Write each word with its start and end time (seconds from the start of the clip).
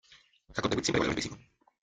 Jacob 0.55 0.71
de 0.71 0.77
Witt 0.77 0.85
siempre 0.85 1.01
valoró 1.01 1.13
el 1.13 1.19
estoicismo. 1.19 1.47